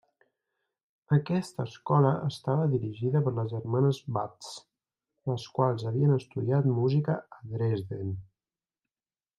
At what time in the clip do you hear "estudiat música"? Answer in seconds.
6.19-7.19